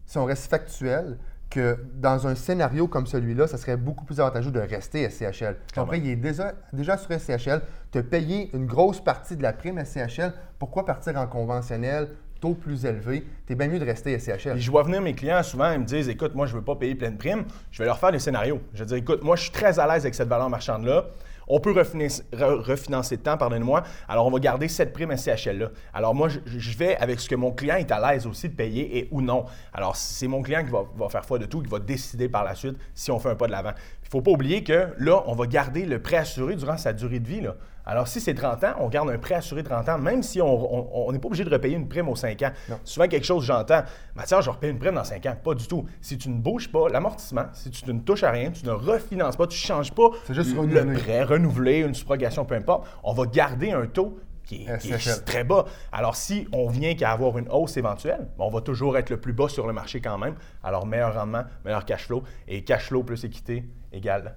si 0.09 0.17
on 0.17 0.25
reste 0.25 0.49
factuel, 0.49 1.19
que 1.51 1.77
dans 1.93 2.25
un 2.25 2.33
scénario 2.33 2.87
comme 2.87 3.05
celui-là, 3.05 3.45
ça 3.45 3.57
serait 3.57 3.77
beaucoup 3.77 4.05
plus 4.05 4.19
avantageux 4.19 4.49
de 4.49 4.59
rester 4.59 5.07
SCHL. 5.07 5.55
Quand 5.73 5.83
Après, 5.83 5.99
il 5.99 6.09
est 6.09 6.15
déjà, 6.15 6.53
déjà 6.73 6.97
sur 6.97 7.11
SCHL, 7.11 7.61
te 7.91 7.99
payer 7.99 8.49
une 8.55 8.65
grosse 8.65 9.01
partie 9.01 9.37
de 9.37 9.43
la 9.43 9.53
prime 9.53 9.79
SCHL, 9.85 10.33
pourquoi 10.57 10.83
partir 10.83 11.15
en 11.15 11.27
conventionnel, 11.27 12.09
taux 12.41 12.55
plus 12.55 12.85
élevé? 12.85 13.23
Tu 13.45 13.53
es 13.53 13.55
bien 13.55 13.67
mieux 13.67 13.77
de 13.77 13.85
rester 13.85 14.17
SCHL. 14.17 14.53
Puis 14.53 14.61
je 14.61 14.71
vois 14.71 14.81
venir 14.81 14.99
mes 14.99 15.13
clients, 15.13 15.43
souvent, 15.43 15.71
ils 15.71 15.79
me 15.79 15.85
disent 15.85 16.09
Écoute, 16.09 16.33
moi, 16.33 16.47
je 16.47 16.55
ne 16.55 16.59
veux 16.59 16.65
pas 16.65 16.75
payer 16.75 16.95
plein 16.95 17.11
de 17.11 17.17
primes. 17.17 17.45
Je 17.69 17.77
vais 17.77 17.85
leur 17.85 17.99
faire 17.99 18.11
des 18.11 18.19
scénarios. 18.19 18.61
Je 18.73 18.79
vais 18.79 18.85
dire 18.87 18.97
Écoute, 18.97 19.23
moi, 19.23 19.35
je 19.35 19.43
suis 19.43 19.51
très 19.51 19.77
à 19.77 19.85
l'aise 19.85 20.05
avec 20.05 20.15
cette 20.15 20.29
valeur 20.29 20.49
marchande-là. 20.49 21.05
On 21.49 21.59
peut 21.59 21.71
refinancer, 21.71 22.23
re- 22.31 23.17
de 23.17 23.21
temps, 23.21 23.37
pardonnez-moi. 23.37 23.83
Alors, 24.07 24.27
on 24.27 24.31
va 24.31 24.39
garder 24.39 24.67
cette 24.67 24.93
prime 24.93 25.15
SCHL-là. 25.15 25.69
Alors, 25.93 26.13
moi, 26.13 26.29
je, 26.29 26.77
vais 26.77 26.95
avec 26.97 27.19
ce 27.19 27.27
que 27.27 27.35
mon 27.35 27.51
client 27.51 27.75
est 27.75 27.91
à 27.91 27.99
l'aise 27.99 28.27
aussi 28.27 28.49
de 28.49 28.53
payer 28.53 28.99
et 28.99 29.07
ou 29.11 29.21
non. 29.21 29.45
Alors, 29.73 29.95
c'est 29.95 30.27
mon 30.27 30.41
client 30.43 30.63
qui 30.63 30.71
va, 30.71 31.09
faire 31.09 31.25
foi 31.25 31.39
de 31.39 31.45
tout, 31.45 31.61
qui 31.61 31.69
va 31.69 31.79
décider 31.79 32.29
par 32.29 32.43
la 32.43 32.53
suite 32.53 32.77
si 32.93 33.11
on 33.11 33.19
fait 33.19 33.29
un 33.29 33.35
pas 33.35 33.47
de 33.47 33.51
l'avant. 33.51 33.73
Il 34.03 34.05
ne 34.05 34.09
faut 34.11 34.21
pas 34.21 34.31
oublier 34.31 34.63
que 34.63 34.89
là, 34.99 35.23
on 35.25 35.33
va 35.33 35.47
garder 35.47 35.85
le 35.85 36.01
prêt 36.01 36.17
assuré 36.17 36.55
durant 36.55 36.77
sa 36.77 36.93
durée 36.93 37.19
de 37.19 37.27
vie. 37.27 37.41
Alors, 37.89 38.07
si 38.07 38.21
c'est 38.21 38.35
30 38.35 38.63
ans, 38.65 38.73
on 38.81 38.87
garde 38.87 39.09
un 39.09 39.17
prêt 39.17 39.33
assuré 39.33 39.63
30 39.63 39.89
ans, 39.89 39.97
même 39.97 40.21
si 40.21 40.39
on 40.39 41.11
n'est 41.11 41.17
pas 41.17 41.25
obligé 41.25 41.43
de 41.43 41.49
repayer 41.49 41.75
une 41.75 41.87
prime 41.89 42.07
aux 42.07 42.15
5 42.15 42.39
ans. 42.43 42.51
Souvent, 42.83 43.07
quelque 43.07 43.25
chose, 43.25 43.43
j'entends, 43.43 43.81
Mathias, 44.13 44.45
je 44.45 44.51
repaye 44.51 44.69
une 44.69 44.77
prime 44.77 44.93
dans 44.93 45.03
5 45.03 45.25
ans. 45.25 45.35
Pas 45.43 45.55
du 45.55 45.67
tout. 45.67 45.83
Si 45.99 46.15
tu 46.19 46.29
ne 46.29 46.39
bouges 46.39 46.71
pas 46.71 46.87
l'amortissement, 46.87 47.45
si 47.51 47.71
tu 47.71 47.91
ne 47.91 47.99
touches 47.99 48.21
à 48.21 48.29
rien, 48.29 48.51
tu 48.51 48.63
ne 48.63 48.69
refinances 48.71 49.35
pas, 49.35 49.47
tu 49.47 49.55
ne 49.55 49.59
changes 49.59 49.91
pas 49.91 50.11
C'est 50.25 50.35
juste 50.35 50.53
le 50.53 50.59
renouveler. 50.59 50.99
prêt, 50.99 51.23
renouveler, 51.23 51.79
une 51.79 51.95
subrogation, 51.95 52.45
peu 52.45 52.53
importe, 52.53 52.87
on 53.03 53.11
va 53.13 53.25
garder 53.25 53.71
un 53.71 53.87
taux 53.87 54.19
qui 54.43 54.67
est, 54.67 54.77
qui 54.77 54.91
est 54.91 54.99
SHL. 54.99 55.23
très 55.25 55.43
bas. 55.43 55.65
Alors, 55.91 56.15
si 56.15 56.47
on 56.53 56.69
vient 56.69 56.93
qu'à 56.93 57.11
avoir 57.11 57.39
une 57.39 57.49
hausse 57.49 57.75
éventuelle, 57.75 58.27
on 58.37 58.49
va 58.49 58.61
toujours 58.61 58.99
être 58.99 59.09
le 59.09 59.17
plus 59.19 59.33
bas 59.33 59.49
sur 59.49 59.65
le 59.65 59.73
marché 59.73 59.99
quand 59.99 60.19
même. 60.19 60.35
Alors, 60.63 60.85
meilleur 60.85 61.15
rendement, 61.15 61.43
meilleur 61.65 61.85
cash 61.85 62.05
flow. 62.05 62.21
Et 62.47 62.63
cash 62.63 62.89
flow 62.89 63.01
plus 63.01 63.23
équité 63.23 63.63
égale. 63.91 64.35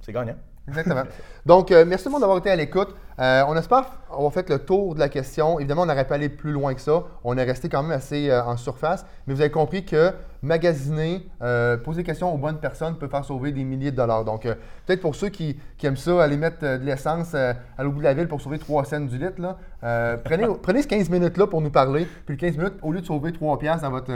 C'est 0.00 0.12
gagnant. 0.12 0.34
Exactement. 0.68 1.04
Donc, 1.44 1.70
euh, 1.70 1.84
merci 1.86 2.04
tout 2.04 2.10
le 2.10 2.14
monde 2.14 2.22
d'avoir 2.22 2.38
été 2.38 2.50
à 2.50 2.56
l'écoute. 2.56 2.94
Euh, 3.18 3.44
on 3.48 3.56
espère 3.56 3.86
avoir 4.12 4.32
fait 4.32 4.48
le 4.50 4.58
tour 4.58 4.94
de 4.94 4.98
la 4.98 5.08
question. 5.08 5.58
Évidemment, 5.58 5.82
on 5.82 5.86
n'aurait 5.86 6.06
pas 6.06 6.16
aller 6.16 6.28
plus 6.28 6.52
loin 6.52 6.74
que 6.74 6.80
ça. 6.80 7.04
On 7.24 7.38
est 7.38 7.44
resté 7.44 7.68
quand 7.68 7.82
même 7.82 7.92
assez 7.92 8.30
euh, 8.30 8.42
en 8.42 8.56
surface. 8.56 9.06
Mais 9.26 9.34
vous 9.34 9.40
avez 9.40 9.50
compris 9.50 9.84
que 9.84 10.12
magasiner, 10.42 11.26
poser 11.84 12.02
des 12.02 12.04
questions 12.04 12.32
aux 12.32 12.38
bonnes 12.38 12.60
personnes 12.60 12.98
peut 12.98 13.08
faire 13.08 13.24
sauver 13.24 13.50
des 13.50 13.64
milliers 13.64 13.90
de 13.90 13.96
dollars. 13.96 14.24
Donc, 14.24 14.42
peut-être 14.42 15.00
pour 15.00 15.16
ceux 15.16 15.28
qui, 15.28 15.58
aiment 15.82 15.96
ça, 15.96 16.22
aller 16.22 16.36
mettre 16.36 16.60
de 16.60 16.84
l'essence 16.84 17.34
à 17.34 17.56
l'autre 17.78 17.94
bout 17.94 18.00
de 18.00 18.04
la 18.04 18.14
ville 18.14 18.28
pour 18.28 18.40
sauver 18.40 18.58
3 18.58 18.84
cents 18.84 19.00
du 19.00 19.18
litre, 19.18 19.56
prenez, 19.80 20.46
prenez 20.62 20.82
ce 20.82 20.86
15 20.86 21.10
minutes-là 21.10 21.48
pour 21.48 21.62
nous 21.62 21.70
parler. 21.70 22.06
Puis 22.26 22.36
le 22.36 22.40
15 22.40 22.58
minutes, 22.58 22.74
au 22.82 22.92
lieu 22.92 23.00
de 23.00 23.06
sauver 23.06 23.32
3 23.32 23.58
piastres 23.58 23.82
dans 23.82 23.90
votre... 23.90 24.12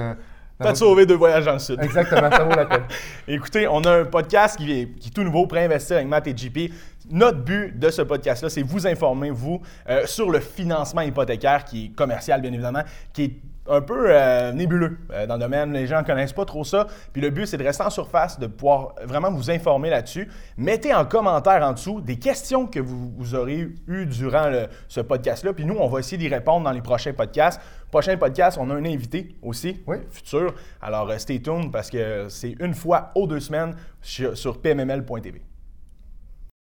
T'as 0.60 0.74
sauvé 0.74 1.06
deux 1.06 1.16
voyages 1.16 1.44
dans 1.44 1.54
le 1.54 1.58
sud. 1.58 1.82
Exactement, 1.82 2.30
ça 2.30 2.44
vaut 2.44 2.54
la 2.54 2.66
peine. 2.66 2.84
Écoutez, 3.28 3.66
on 3.66 3.82
a 3.84 4.00
un 4.00 4.04
podcast 4.04 4.56
qui 4.56 4.70
est, 4.70 4.98
qui 4.98 5.08
est 5.08 5.12
tout 5.12 5.22
nouveau, 5.22 5.46
Préinvestir 5.46 5.96
avec 5.96 6.08
Matt 6.08 6.26
et 6.26 6.36
JP. 6.36 6.72
Notre 7.10 7.38
but 7.38 7.78
de 7.78 7.90
ce 7.90 8.02
podcast-là, 8.02 8.50
c'est 8.50 8.62
vous 8.62 8.86
informer, 8.86 9.30
vous, 9.30 9.60
euh, 9.88 10.06
sur 10.06 10.30
le 10.30 10.40
financement 10.40 11.00
hypothécaire 11.00 11.64
qui 11.64 11.86
est 11.86 11.88
commercial, 11.88 12.40
bien 12.40 12.52
évidemment, 12.52 12.82
qui 13.12 13.24
est 13.24 13.32
un 13.70 13.80
peu 13.80 14.06
euh, 14.08 14.52
nébuleux 14.52 14.98
euh, 15.12 15.26
dans 15.26 15.34
le 15.34 15.40
domaine. 15.40 15.72
Les 15.72 15.86
gens 15.86 16.00
ne 16.02 16.06
connaissent 16.06 16.32
pas 16.32 16.44
trop 16.44 16.64
ça. 16.64 16.86
Puis 17.12 17.22
le 17.22 17.30
but, 17.30 17.46
c'est 17.46 17.56
de 17.56 17.64
rester 17.64 17.82
en 17.84 17.90
surface, 17.90 18.38
de 18.38 18.46
pouvoir 18.46 18.94
vraiment 19.04 19.30
vous 19.30 19.50
informer 19.50 19.88
là-dessus. 19.90 20.28
Mettez 20.56 20.92
en 20.92 21.04
commentaire 21.04 21.62
en 21.64 21.72
dessous 21.72 22.00
des 22.00 22.16
questions 22.16 22.66
que 22.66 22.80
vous, 22.80 23.12
vous 23.16 23.34
aurez 23.34 23.68
eues 23.88 24.06
durant 24.06 24.48
le- 24.48 24.66
ce 24.88 25.00
podcast-là. 25.00 25.52
Puis 25.52 25.64
nous, 25.64 25.76
on 25.78 25.88
va 25.88 26.00
essayer 26.00 26.18
d'y 26.18 26.28
répondre 26.28 26.64
dans 26.64 26.72
les 26.72 26.82
prochains 26.82 27.12
podcasts. 27.12 27.60
Prochain 27.90 28.16
podcast, 28.16 28.58
on 28.60 28.68
a 28.70 28.74
un 28.74 28.84
invité 28.84 29.34
aussi, 29.42 29.80
Oui. 29.86 29.96
futur. 30.10 30.54
Alors, 30.80 31.10
euh, 31.10 31.18
stay 31.18 31.40
tuned 31.40 31.72
parce 31.72 31.90
que 31.90 32.26
c'est 32.28 32.54
une 32.60 32.74
fois 32.74 33.10
aux 33.14 33.26
deux 33.26 33.40
semaines 33.40 33.74
sur, 34.00 34.36
sur 34.36 34.60
pmml.tv. 34.60 35.42